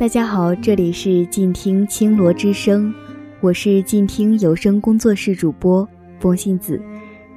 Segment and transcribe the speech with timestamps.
[0.00, 2.90] 大家好，这里是静听青罗之声，
[3.42, 5.86] 我是静听有声工作室主播
[6.18, 6.80] 风信子。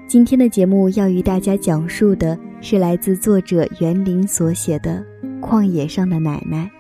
[0.07, 5.05] 今天的节目要与大家讲述的是来自作者袁林所写的
[5.41, 6.71] 《旷野上的奶奶》。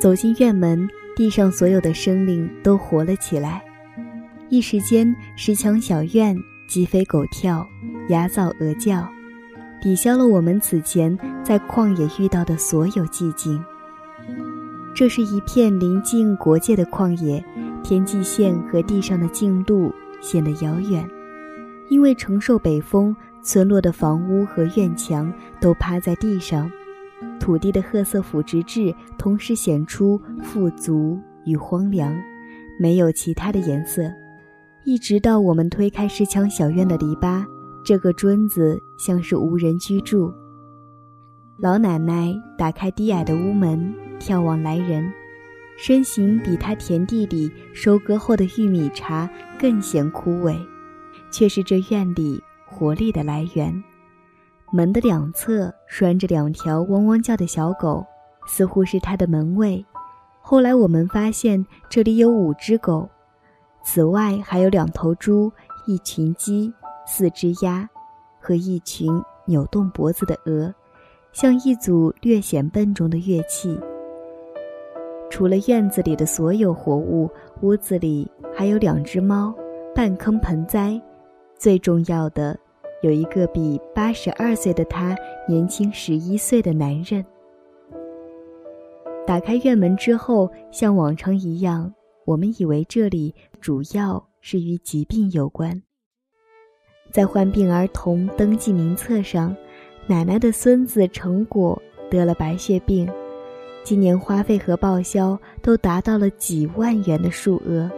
[0.00, 3.62] 走进院门，地上所有的生灵都活了起来。
[4.48, 6.36] 一时间，石墙小院
[6.68, 7.66] 鸡飞狗跳，
[8.10, 9.04] 鸭噪鹅叫，
[9.80, 13.62] 抵消了我们此前在旷野遇到的所有寂静。
[14.94, 17.44] 这是一片临近国界的旷野，
[17.82, 21.04] 天际线和地上的径路显得遥远，
[21.88, 26.70] 因为承受北风，村落的房屋和院墙都趴在地上。
[27.40, 32.16] 土地的褐色腐殖质同时显出富足与荒凉，
[32.78, 34.08] 没有其他的颜色。
[34.86, 37.44] 一直到我们推开石墙小院的篱笆，
[37.82, 40.32] 这个墩子像是无人居住。
[41.58, 45.12] 老奶奶打开低矮的屋门，眺望来人，
[45.76, 50.56] 身形比她田地里收割后的玉米茬更显枯萎，
[51.32, 53.82] 却是这院里活力的来源。
[54.72, 58.06] 门的两侧拴着两条汪汪叫的小狗，
[58.46, 59.84] 似乎是它的门卫。
[60.40, 63.10] 后来我们发现这里有五只狗，
[63.88, 65.50] 此外还有两头猪、
[65.86, 66.72] 一群鸡、
[67.06, 67.88] 四只鸭，
[68.40, 69.08] 和一群
[69.44, 70.74] 扭动脖子的鹅，
[71.32, 73.78] 像一组略显笨重的乐器。
[75.30, 77.30] 除了院子里的所有活物，
[77.62, 79.54] 屋子里还有两只猫、
[79.94, 81.00] 半坑盆栽，
[81.56, 82.58] 最重要的。
[83.02, 85.14] 有一个比八十二岁的他
[85.46, 87.24] 年轻十一岁的男人。
[89.24, 91.92] 打开院门之后，像往常一样，
[92.26, 95.80] 我们以为这里主要是与疾病有关。
[97.10, 99.56] 在患病儿童登记名册上，
[100.06, 103.08] 奶奶的孙子成果得了白血病，
[103.84, 107.90] 今年花费和报销都达到了几万元的数额。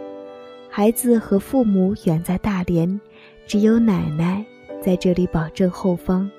[0.69, 3.01] 孩子和父母远在大连，
[3.45, 4.45] 只有奶奶。
[4.81, 6.31] 在这里保证后方。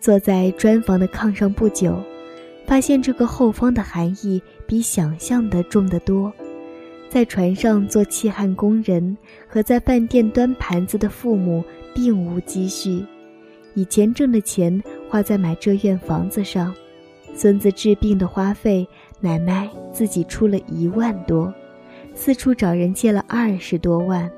[0.00, 2.02] 坐在砖房的炕上不久，
[2.66, 6.32] 发现这个后方的含义比想象的重得多。
[7.08, 11.62] 在船上做气焊工人和在饭店端盘子的父母
[11.94, 13.04] 并无积蓄，
[13.74, 16.74] 以前挣的钱花在买这院房子上。
[17.34, 18.86] 孙子治病的花费，
[19.20, 21.52] 奶奶自己出了一万多，
[22.14, 24.30] 四处找人借了二十多万。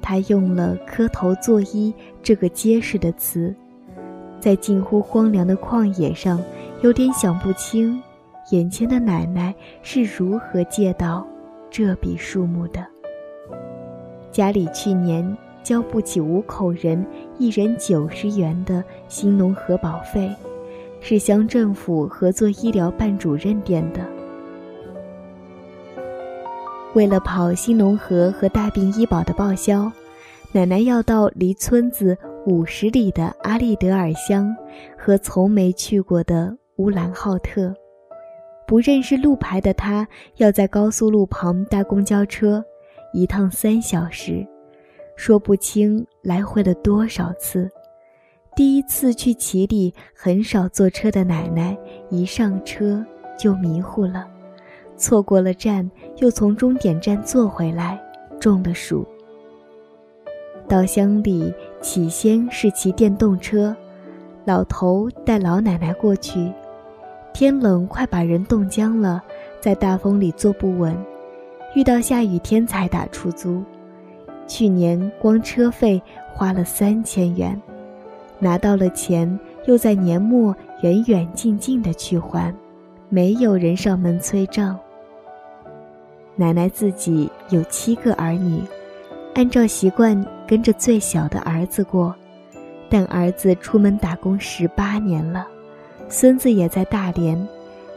[0.00, 3.54] 他用了“磕头作揖”这个结实的词，
[4.38, 6.40] 在近乎荒凉的旷野上，
[6.84, 7.98] 有点想不清，
[8.50, 11.26] 眼前的奶奶是如何借到
[11.70, 12.86] 这笔数目的。
[14.30, 17.02] 家里去年交不起五口人
[17.38, 20.30] 一人九十元的新农合保费，
[21.00, 24.00] 是乡政府合作医疗办主任垫的。
[26.92, 29.90] 为了跑新农合和大病医保的报销，
[30.52, 32.14] 奶奶要到离村子
[32.44, 34.54] 五十里的阿利德尔乡
[34.98, 37.74] 和从没去过的乌兰浩特。
[38.66, 42.64] 不认识路牌的他，要在高速路旁搭公交车，
[43.12, 44.46] 一趟三小时，
[45.16, 47.70] 说不清来回了多少次。
[48.56, 51.76] 第一次去齐里，很少坐车的奶奶，
[52.08, 53.04] 一上车
[53.38, 54.26] 就迷糊了。
[54.96, 58.00] 错过了站，又从终点站坐回来，
[58.40, 59.06] 中了暑。
[60.66, 61.52] 到乡里，
[61.82, 63.76] 起先是骑电动车，
[64.46, 66.50] 老头带老奶奶过去。
[67.34, 69.20] 天冷，快把人冻僵了，
[69.60, 70.96] 在大风里坐不稳，
[71.74, 73.60] 遇到下雨天才打出租。
[74.46, 76.00] 去年光车费
[76.32, 77.60] 花了三千元，
[78.38, 79.36] 拿到了钱，
[79.66, 82.54] 又在年末远远近近的去还，
[83.08, 84.78] 没有人上门催账。
[86.36, 88.60] 奶奶自己有七个儿女，
[89.34, 92.14] 按照习惯跟着最小的儿子过，
[92.88, 95.48] 但儿子出门打工十八年了，
[96.08, 97.48] 孙子也在大连，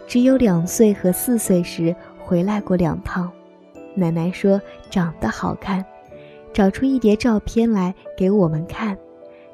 [0.08, 3.32] 只有两岁和四岁时回来过两趟。
[3.96, 5.84] 奶奶说长得好看，
[6.54, 8.98] 找出一叠照片来给我们看，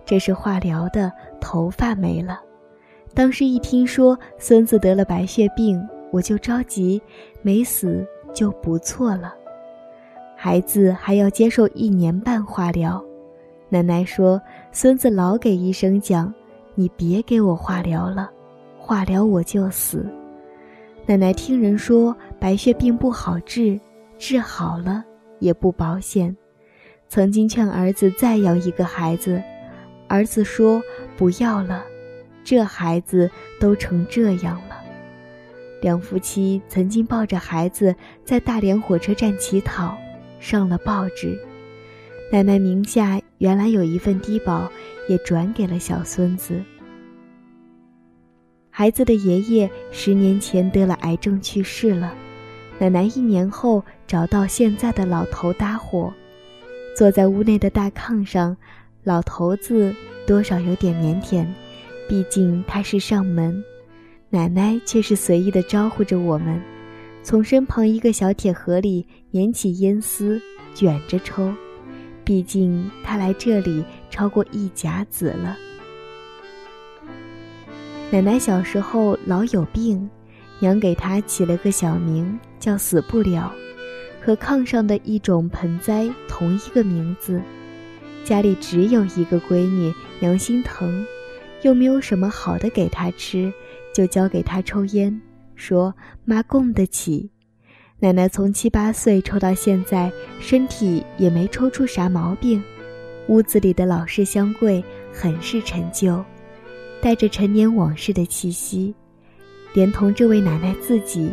[0.05, 2.41] 这是化疗的，头发没了。
[3.13, 7.01] 当时一听说孙子得了白血病，我就着急，
[7.41, 8.05] 没死。
[8.33, 9.31] 就不错了，
[10.35, 12.99] 孩子还要接受一年半化疗。
[13.69, 14.41] 奶奶说
[14.73, 16.33] ：“孙子老给医生讲，
[16.73, 18.31] 你别给我化疗了，
[18.85, 20.05] 化疗我就死。”
[21.07, 23.79] 奶奶听人说白血病不好治，
[24.17, 25.03] 治好了
[25.39, 26.35] 也不保险。
[27.07, 29.41] 曾经劝儿子再要一个孩子，
[30.09, 30.81] 儿子说
[31.15, 31.83] 不要了，
[32.43, 34.81] 这孩子都成这样了。
[35.81, 37.95] 两夫妻曾经抱着孩子
[38.25, 39.97] 在大连火车站乞讨，
[40.39, 41.39] 上了报纸。
[42.31, 44.69] 奶奶名下原来有一份低保，
[45.07, 46.61] 也转给了小孙子。
[48.75, 52.11] 孩子的爷爷十年前得了癌症去世了，
[52.79, 56.11] 奶奶一年后找到现在的老头搭伙。
[56.97, 58.57] 坐在屋内的大炕上，
[59.03, 61.45] 老头子多少有点腼腆，
[62.09, 63.63] 毕竟他是上门。
[64.31, 66.59] 奶奶却是随意的招呼着我们，
[67.21, 70.41] 从身旁一个小铁盒里捻起烟丝，
[70.73, 71.53] 卷着抽。
[72.23, 75.55] 毕竟他来这里超过一甲子了。
[78.11, 80.09] 奶奶小时候老有病，
[80.59, 83.51] 娘给她起了个小名叫“死不了”。
[84.23, 87.41] 和炕上的一种盆栽同一个名字，
[88.23, 91.05] 家里只有一个闺女，娘心疼，
[91.63, 93.51] 又没有什么好的给她吃，
[93.93, 95.19] 就教给她抽烟，
[95.55, 97.31] 说妈供得起。
[97.99, 100.09] 奶奶从七八岁抽到现在，
[100.39, 102.63] 身体也没抽出啥毛病。
[103.27, 106.23] 屋子里的老式香柜很是陈旧，
[107.03, 108.95] 带着陈年往事的气息，
[109.73, 111.29] 连同这位奶奶自己。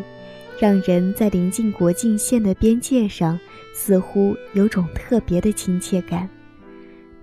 [0.59, 3.39] 让人在临近国境线的边界上，
[3.73, 6.29] 似乎有种特别的亲切感。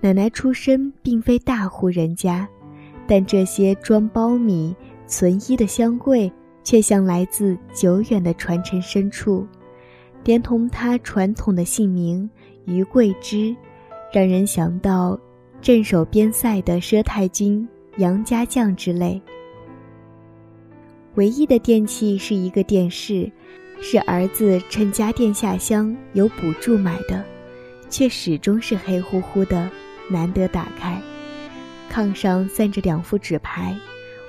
[0.00, 2.48] 奶奶出身并非大户人家，
[3.06, 4.74] 但这些装苞米、
[5.06, 6.32] 存衣的箱柜，
[6.64, 9.46] 却像来自久远的传承深处。
[10.24, 12.28] 连同她传统的姓名
[12.64, 13.54] 于桂枝，
[14.12, 15.16] 让人想到
[15.60, 17.68] 镇守边塞的佘太君、
[17.98, 19.20] 杨家将之类。
[21.16, 23.30] 唯一的电器是一个电视，
[23.80, 27.24] 是儿子趁家电下乡有补助买的，
[27.90, 29.68] 却始终是黑乎乎的，
[30.08, 31.00] 难得打开。
[31.90, 33.76] 炕上散着两副纸牌，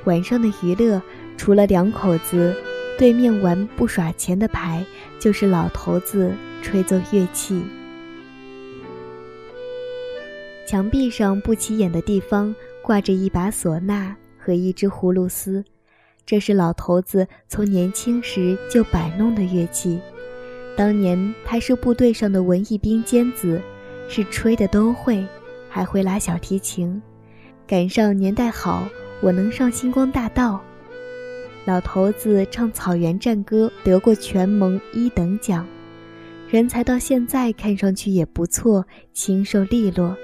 [0.06, 1.00] 晚上的娱乐
[1.38, 2.56] 除了两口子
[2.98, 4.84] 对面玩不耍钱的牌，
[5.20, 6.34] 就是老头子
[6.64, 7.62] 吹奏乐器。
[10.66, 12.56] 墙壁上不起眼的地方
[12.90, 15.64] 挂着一把唢呐和一只葫芦丝。
[16.26, 20.00] 这是老头子从年轻时就摆弄的乐器，
[20.76, 23.62] 当年他是部队上的文艺兵尖子，
[24.10, 25.24] 是吹的都会，
[25.70, 27.00] 还会拉小提琴。
[27.68, 28.90] 赶上年代好，
[29.22, 30.60] 我能上星光大道。
[31.66, 35.64] 老头子唱草原战歌得过全盟一等奖，
[36.50, 38.84] 人才到现在看上去也不错，
[39.14, 40.18] 清瘦利落。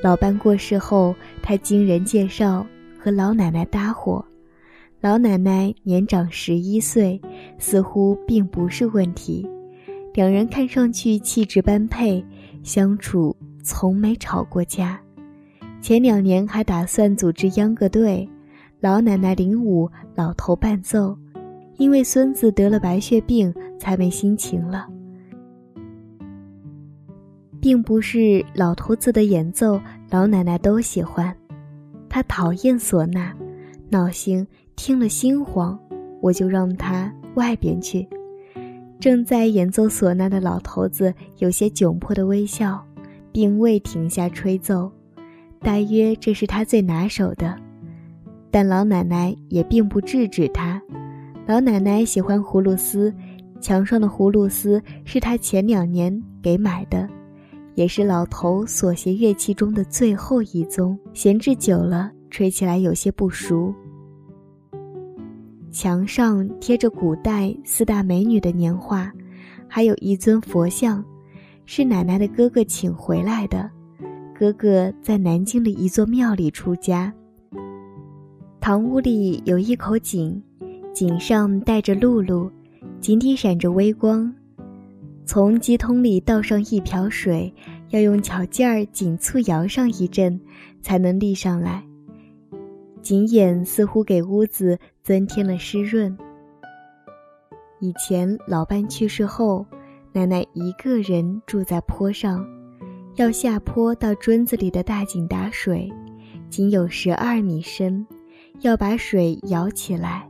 [0.00, 2.64] 老伴过世后，他经人介绍
[2.98, 4.24] 和老奶奶搭伙。
[5.00, 7.20] 老奶奶年长十一岁，
[7.58, 9.48] 似乎并不是问题。
[10.14, 12.24] 两人看上去气质般配，
[12.62, 15.00] 相处从没吵过架。
[15.80, 18.28] 前两年还打算组织秧歌队，
[18.80, 21.16] 老奶奶领舞，老头伴奏。
[21.76, 24.88] 因为孙子得了白血病，才没心情了。
[27.60, 31.34] 并不是老头子的演奏，老奶奶都喜欢。
[32.08, 33.32] 她讨厌唢呐，
[33.88, 34.46] 闹心。
[34.76, 35.76] 听了心慌，
[36.20, 38.08] 我就让他外边去。
[39.00, 42.80] 正在演奏唢呐的老头子有些窘迫的微笑，
[43.32, 44.88] 并未停下吹奏，
[45.58, 47.56] 大约这是他最拿手的。
[48.52, 50.80] 但老奶奶也并不制止他。
[51.44, 53.12] 老奶奶喜欢葫芦丝，
[53.60, 57.08] 墙上的葫芦丝是他前两年给买的，
[57.78, 60.98] 也是老头所携乐器中的最后一宗。
[61.14, 63.72] 闲置久了，吹起来有些不熟。
[65.70, 69.12] 墙上贴着古代四大美女的年画，
[69.68, 71.04] 还有一尊佛像，
[71.66, 73.70] 是奶奶的哥哥请回来的。
[74.36, 77.14] 哥哥在南京的一座庙里出家。
[78.60, 80.42] 堂屋里有一口井，
[80.92, 82.50] 井上带着露露，
[83.00, 84.34] 井底闪着微光。
[85.28, 87.52] 从鸡桶里倒上一瓢水，
[87.90, 90.40] 要用巧劲儿紧促摇上一阵，
[90.80, 91.84] 才能立上来。
[93.02, 96.16] 井眼似乎给屋子增添了湿润。
[97.78, 99.66] 以前老伴去世后，
[100.14, 102.42] 奶奶一个人住在坡上，
[103.16, 105.92] 要下坡到墩子里的大井打水，
[106.48, 108.06] 井有十二米深，
[108.60, 110.26] 要把水舀起来，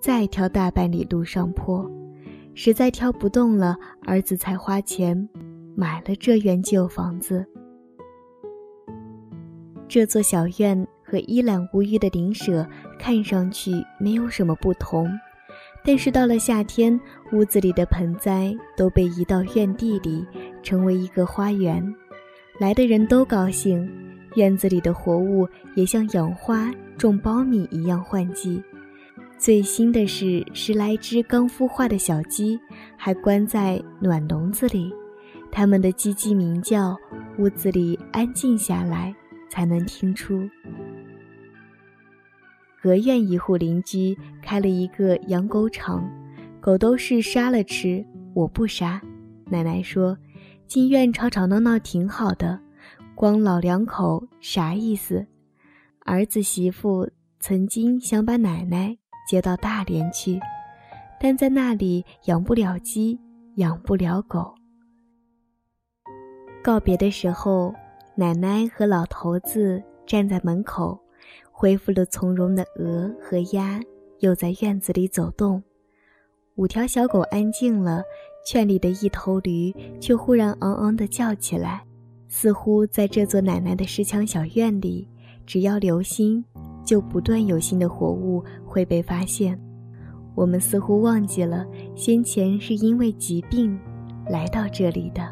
[0.00, 1.84] 再挑大半里路上坡，
[2.54, 5.28] 实在挑不动了，儿子才花钱
[5.76, 7.44] 买了这院旧房子。
[9.88, 10.86] 这座小院。
[11.06, 12.66] 和一览无余的邻舍
[12.98, 13.70] 看上去
[14.00, 15.06] 没有什么不同，
[15.84, 16.98] 但是到了夏天，
[17.30, 20.26] 屋子里的盆栽都被移到院地里，
[20.62, 21.94] 成为一个花园。
[22.58, 23.86] 来的人都高兴，
[24.34, 25.46] 院子里的活物
[25.76, 28.60] 也像养花、种苞米一样换季。
[29.38, 32.58] 最新的是十来只刚孵化的小鸡，
[32.96, 34.90] 还关在暖笼子里，
[35.52, 36.96] 它们的叽叽鸣叫，
[37.38, 39.14] 屋子里安静下来，
[39.50, 40.48] 才能听出。
[42.80, 46.10] 隔院一户邻居开了一个养狗场，
[46.60, 49.00] 狗都是杀了吃，我不杀。
[49.50, 50.16] 奶奶说，
[50.66, 52.58] 进院吵吵闹闹挺好的，
[53.14, 55.26] 光老两口啥意思？
[56.00, 57.10] 儿子媳妇
[57.40, 58.96] 曾经想把奶奶
[59.26, 60.40] 接到大连去，
[61.20, 63.18] 但在那里养不了鸡，
[63.56, 64.54] 养不了狗。
[66.62, 67.74] 告别的时候，
[68.14, 70.98] 奶奶和老头子站在门口。
[71.56, 73.80] 恢复了从容的鹅和鸭，
[74.18, 75.62] 又在院子里走动。
[76.56, 78.02] 五条小狗安静了，
[78.44, 81.84] 圈里的一头驴却忽然昂昂地叫起来，
[82.26, 85.08] 似乎在这座奶奶的石墙小院里，
[85.46, 86.44] 只要留心，
[86.84, 89.58] 就不断有新的活物会被发现。
[90.34, 91.64] 我们似乎忘记了，
[91.94, 93.78] 先前是因为疾病
[94.28, 95.22] 来到这里的。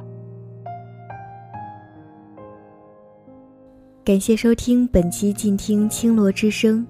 [4.05, 6.81] 感谢收听本期《静听青罗之声》，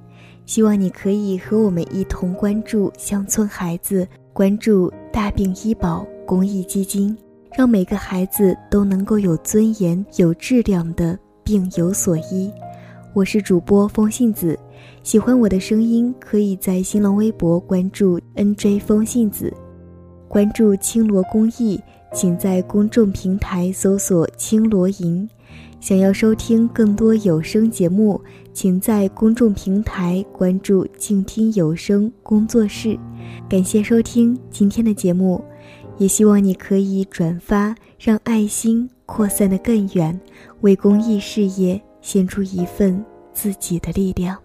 [0.46, 7.16] 希望你可以和我们一同关注乡村孩子，关注大病医保公益基金，
[7.56, 12.50] 让每个孩子都能够有尊严、有质量的病有所医。
[13.14, 14.58] 我是主播风信子，
[15.02, 19.52] 喜欢我的声音，可以在新浪微博关注 NJ 风信子，
[20.28, 21.78] 关注青罗公益，
[22.14, 25.28] 请在公众平台搜索“青罗营”。
[25.78, 28.18] 想要收听更多有声节目，
[28.54, 32.98] 请在公众平台关注“静听有声工作室”。
[33.46, 35.44] 感谢收听今天的节目，
[35.98, 40.18] 也希望你可以转发，让爱心扩散得更远，
[40.62, 44.36] 为公益事业献出一份自己的力量。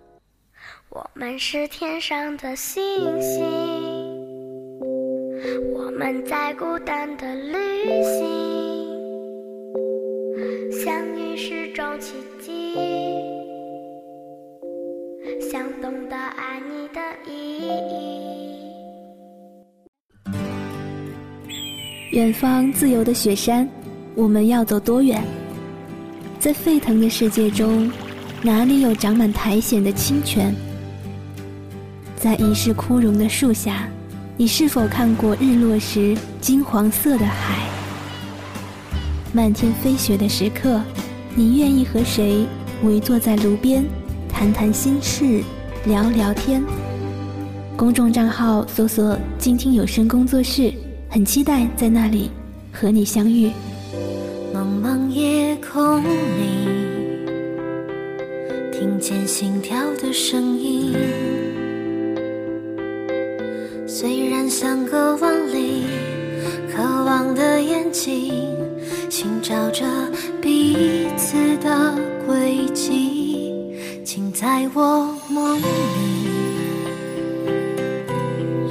[0.90, 2.82] 我们是天上的星
[3.22, 3.44] 星，
[5.74, 8.26] 我们在孤单的旅行。
[10.72, 12.76] 相遇是种奇迹，
[15.52, 17.68] 想懂得爱你的意义。
[22.12, 23.68] 远方自由的雪山，
[24.16, 25.22] 我们要走多远？
[26.39, 27.91] 在沸腾的世界中，
[28.44, 30.53] 哪里有长满苔藓的清泉？
[32.15, 33.88] 在已是枯荣的树下，
[34.38, 37.58] 你是否看过日落时金黄色的海？
[39.34, 40.79] 漫天飞雪的时刻，
[41.34, 42.46] 你愿意和谁
[42.84, 43.84] 围坐在炉边，
[44.29, 45.44] 谈谈心事，
[45.86, 46.63] 聊聊天？
[47.75, 50.72] 公众账号搜索“静听有声工作室”，
[51.10, 52.29] 很期待在那里
[52.72, 53.51] 和你相遇。
[55.77, 56.01] 茫茫夜空
[56.39, 56.41] 里，
[58.72, 60.96] 听见心跳的声音，
[63.86, 65.84] 虽然相隔万里，
[66.75, 68.34] 渴望的眼睛。
[69.10, 69.86] 寻找着
[70.41, 73.53] 彼此的轨迹，
[74.03, 75.63] 请在我梦里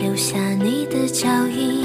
[0.00, 1.75] 留下你的脚印。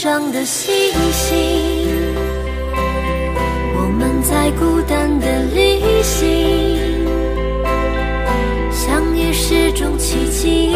[0.00, 0.72] 上的星
[1.10, 1.36] 星。
[3.74, 7.04] 我们在孤单的旅行，
[8.70, 10.72] 相遇是种奇迹，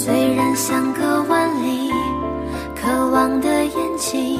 [0.00, 1.90] 虽然相隔万里，
[2.80, 4.38] 渴望的眼睛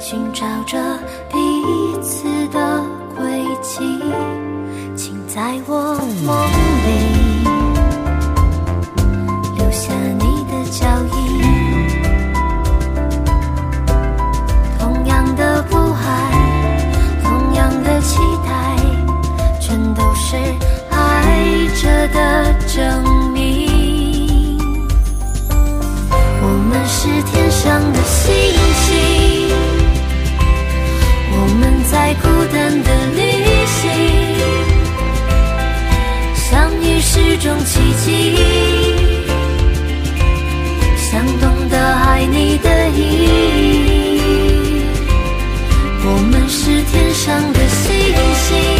[0.00, 0.78] 寻找着
[1.30, 1.36] 彼
[2.00, 2.82] 此的
[3.14, 3.78] 轨迹，
[4.96, 5.94] 请在我
[6.24, 6.34] 梦
[6.86, 7.09] 里
[27.62, 28.32] 上的星
[28.80, 28.88] 星
[31.30, 33.20] 我们在孤单的旅
[33.76, 33.80] 行
[36.34, 36.48] 相
[36.80, 38.06] 遇是种奇迹。
[40.96, 44.20] 想懂得爱你的意义
[46.02, 47.90] 我们是天上的星
[48.34, 48.79] 星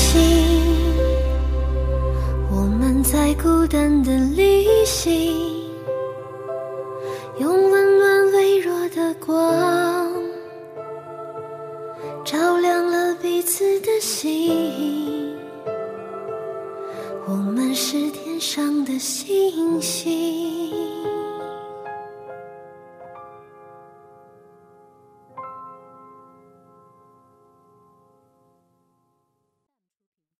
[0.00, 0.18] 心，
[2.50, 5.49] 我们在孤单的旅行，